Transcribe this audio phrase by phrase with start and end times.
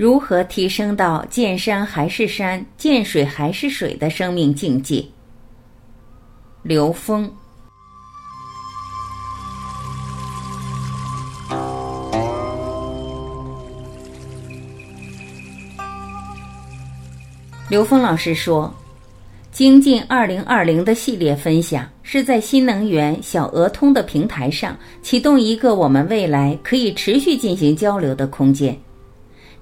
[0.00, 5.04] 如何提升到见山还是山、见水还是水的生命境界？
[6.62, 7.30] 刘峰。
[17.68, 18.74] 刘峰老师说
[19.52, 28.74] ：“精进二零二零的系列分享是在新能源小鹅通的平台上启动一个我们未来可以持续进行交流的空间。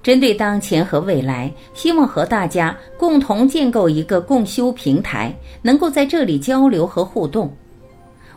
[0.01, 7.53] 针对当前和未来，希望和大家共同建构一个共修平台，能够在这里交流和互动。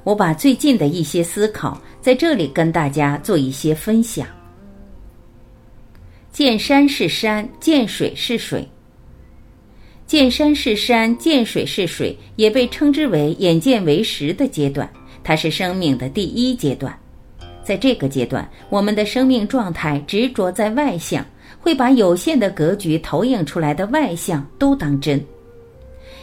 [0.05, 4.27] 我把最近的一些思考在这里跟大家做一些分享。
[6.33, 8.69] 见山是山，见水是水。”
[10.05, 14.91] 见山是山，见水是水，也被称之为眼见为实的阶段，
[15.25, 16.95] 它是生命的第一阶段。
[17.65, 21.25] 在这个阶段，我们的生命状态执着在外向，
[21.61, 25.25] 会把有限的格局投影出来的外向都当真，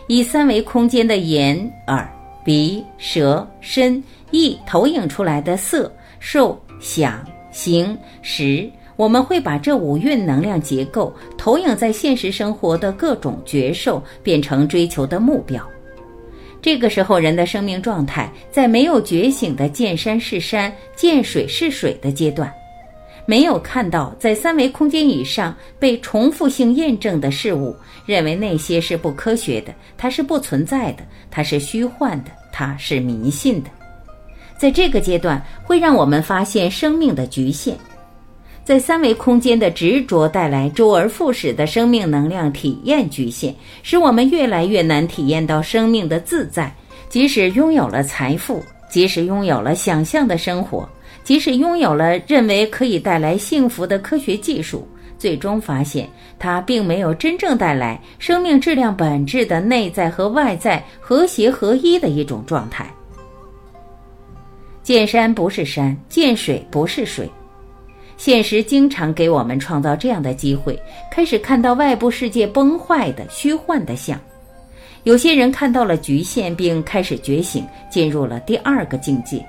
[0.07, 2.09] 以三维空间的眼、耳、
[2.43, 8.69] 鼻、舌、身、意投影出来的色、受、想、行、识。
[8.95, 15.65] 我们会把这五蕴能量结构投影在现实生活的各种觉受，变成追求的目标。
[16.61, 22.51] 这个时候，人的生命状态在没有觉醒的见山是山、见水是水的阶段，
[23.29, 27.75] 没有看到在三维空间以上被重复性验证的事物，
[28.07, 33.69] 认为那些是不科学的，它是不存在的，它是虚幻的，它是迷信的。
[34.57, 37.77] 在这个阶段，会让我们发现生命的局限。
[38.63, 46.73] 在三维空间的执着带来周而复始的生命能量体验局限，使我们越来越难体验到生命的自在。
[47.09, 50.89] 即使拥有了财富，即使拥有了想象的生活，
[51.23, 54.87] 即使拥有了认为可以带来幸福的科学技术，
[55.17, 56.09] 最终发现
[56.39, 62.91] 它并没有真正带来生命质量本质的内在和外在和谐合一的一种状态。
[64.81, 67.29] 见山不是山，见水不是水。
[68.17, 70.77] 现实经常给我们创造这样的机会，
[71.11, 74.19] 开始看到外部世界崩坏的虚幻的像。
[75.09, 79.43] 有些人看到了局限，并开始觉醒，进入了第二个境界。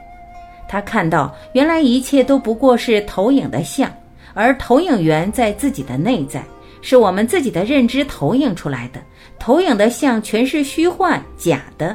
[0.66, 3.92] 他看到原来一切都不过是投影的像，
[4.32, 6.42] 而投影源在自己的内在，
[6.80, 9.02] 是我们自己的认知投影出来的。
[9.38, 11.94] 投影的像全是虚幻假的。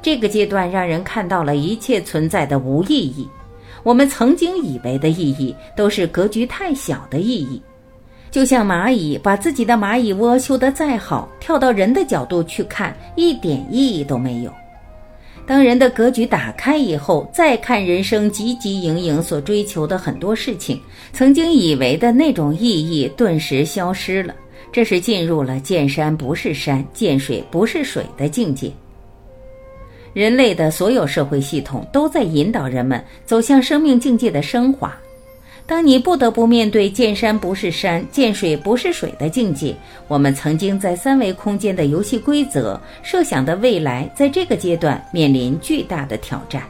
[0.00, 3.28] 这个阶段让人看到了一切存在的无意义。
[3.82, 7.60] 我们曾经以为的意义，都是格局太小的意义。
[8.36, 14.52] 就像蚂蚁把自己的蚂蚁窝修得再好，跳到人的角度去看，一点意义都没有。
[15.46, 20.78] 当人的格局打开以后，再看人生汲汲营营所追求的很多事情，
[21.14, 24.34] 曾经以为的那种意义顿时消失了。
[24.70, 28.70] 这是进入了见山不是山，见水不是水的境界。
[30.12, 34.94] 人类的所有社会系统都在引导人们走向生命境界的升华。
[35.66, 39.74] 当你不得不面对见山不是山、见水不是水的境界，
[40.06, 46.62] 我们曾经在三维空间的游戏规则设想的未来，在这个阶段面临巨大的挑战。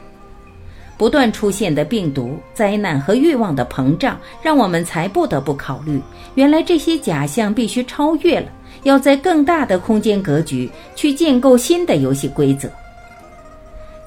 [0.97, 6.01] 不断出现的病毒、灾难和欲望的膨胀，让我们才不得不考虑：
[6.33, 8.47] 原来这些假象必须超越了，
[8.81, 12.67] 要在更大的空间格局去建构新的游戏规则。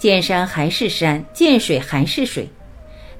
[0.01, 2.49] 见山还是山，见水还是水。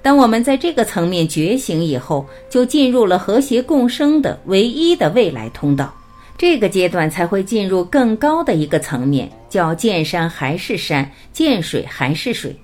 [0.03, 5.95] 当我们在这个层面觉醒以后，就进入了和谐共生的唯一的未来通道。
[6.39, 12.57] 这个阶段才会进入更高的一个层面，叫见山还是山，见水还是水。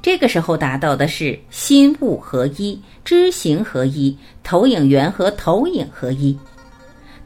[0.00, 6.38] 这个时候达到的是心物合一、知行合一、投影源和投影合一。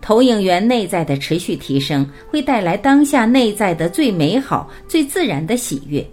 [0.00, 6.04] 投影源内在的持续提升，会带来当下内在的最美好、最自然的喜悦。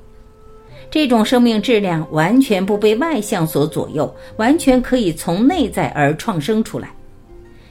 [0.91, 6.89] 这种生命质量完全不被外向所左右，完全可以从内在而创生出来。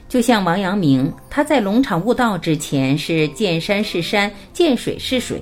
[0.07, 5.37] 就像王阳明，他在龙场悟道之前是见山是山，见水是水；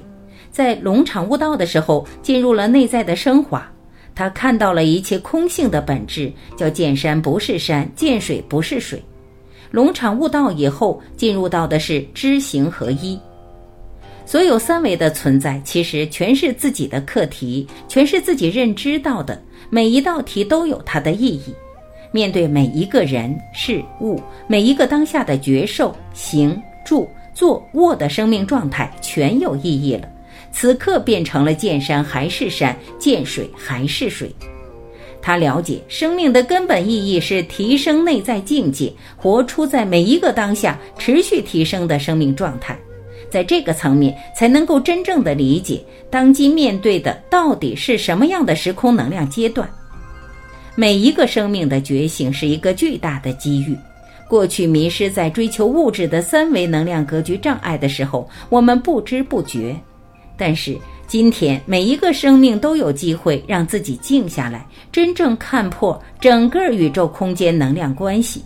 [0.51, 3.65] 在龙场悟道的时候，进入了内在的升华，
[4.15, 9.01] 他看到了一切空性的本质，叫见山不是山，见水不是水。
[9.69, 13.17] 龙场悟道以后，进入到的是知行合一。
[14.27, 19.41] 所有三维的存在，其实全是自己的课题，全是自己认知到的。
[19.69, 21.55] 每一道题都有它的意义。
[22.11, 30.09] 面对每一个人事物，每一个当下的觉受、行、住、坐、卧的生命状态，全有意义了。
[30.51, 34.29] 此刻变成了见山还是山，见水还是水。
[35.21, 42.77] 他了解生命的根本意义是提升内在境界，活出在每一个当下持续提升的生命状态。
[43.29, 49.69] 在这个层面，才能够真正的理解当今面对的到底是什么样的时空能量阶段。
[50.75, 53.75] 每一个生命的觉醒是一个巨大的机遇。
[54.29, 59.73] 过去迷失在追求物质的三维能量格局障碍的时候，我们不知不觉；
[60.37, 60.77] 但是
[61.07, 68.43] 今天，每一个生命都有机会让自己静下来，真正看破整个宇宙空间能量关系。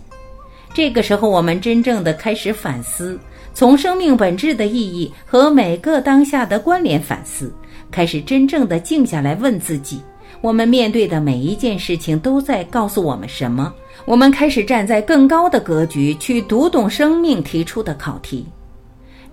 [0.72, 3.18] 这个时候，我们真正的开始反思。
[3.54, 7.52] 从生命本质的意义和每个当下的关联反思，
[7.90, 10.00] 开始真正的静下来问自己：
[10.40, 13.72] 我们面对的每一件事情都在告诉我们什么？
[14.04, 18.46] 我们开始站在更高的格局去读懂生命提出的考题。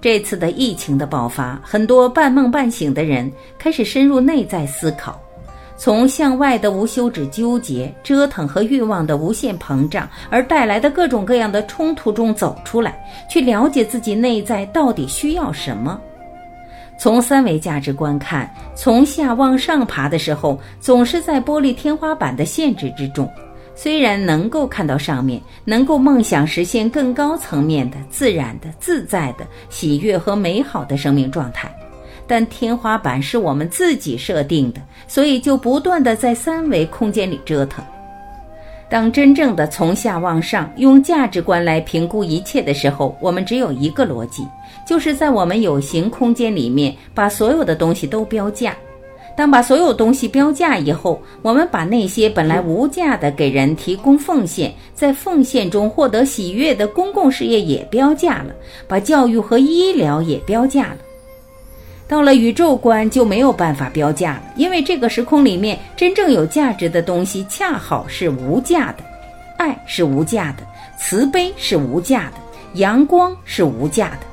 [0.02, 5.20] 这次的疫情的爆发，很多半梦半醒的人开始深入内在思考。
[5.80, 15.98] 从向外的无休止纠结、折腾和欲望的无限膨胀而带来的各种各样的冲突中走出来，去了解自己内在到底需要什么。
[17.00, 23.32] 从三维价值观看，从下往上爬的时候，总是在玻璃天花板的限制之中。
[23.74, 31.74] 虽然能够看到上面，能够梦想实现更高层面的自然的、自在的、喜悦和美好的生命状态。
[32.30, 37.84] 但天花板是我们自己设定的，所以就不断的在三维空间里折腾。
[38.88, 44.48] 当真正的从下往上用价值观来评估一切的时候，我们只有一个逻辑，
[44.86, 48.76] 就是在我们有形空间里面把所有的东西都标价。
[49.36, 58.54] 当把所有东西标价以后，我们把那些本来无价的给人提供奉献，在奉献中获得喜悦的公共事业也标价了，
[58.88, 60.98] 把教育和医疗也标价了。
[62.10, 69.04] 到了宇宙观就没有办法标价了，因为这个时空里面真正有价值的东西恰好是无价的，
[69.58, 70.64] 爱是无价的，
[70.98, 74.26] 慈悲是无价的，阳光是无价的。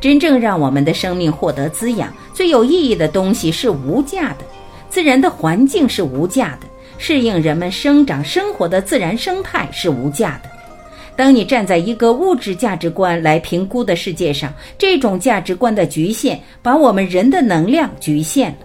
[0.00, 4.44] 真正让我们的生命获得滋养、最有意义的东西是无价的，
[4.88, 6.68] 自然的环境是无价的，
[6.98, 10.50] 适应人们生长生活的自然生态是无价的。
[11.16, 18.58] 当你站在一个物质价值观来评估的世界上，这种价值观的局限把我们人的能量局限了。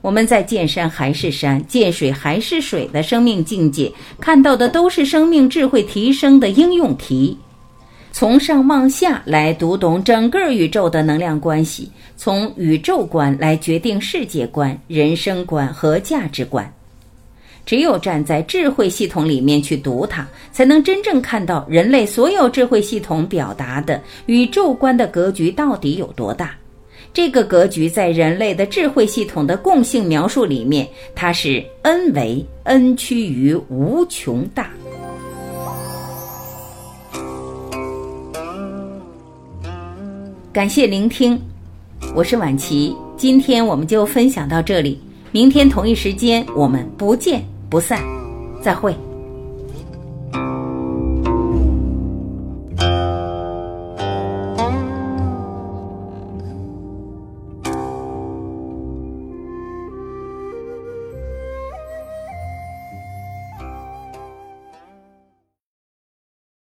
[0.00, 7.38] 我们在见山还是山、见水还是水的生命境界，看到的都是生命智慧提升的应用题。
[8.10, 16.70] 从上往下来读懂整个宇宙的能量关系，从宇宙观来决定世界观、人生观和价值观。
[17.64, 26.54] 只有站在智慧系统里面去读它，才能真正看到人类所有智慧系统表达的宇宙观的格局到底有多大。
[27.14, 34.70] 这个格局在人类的智慧系统的共性描述里面，它是 n 为 n 趋于无穷大。
[40.52, 41.38] 感谢聆听，
[42.14, 44.98] 我是晚琪，今天我们就分享到这里，
[45.30, 47.51] 明天同一时间我们不见。
[47.72, 47.98] 不散，
[48.60, 48.94] 再会。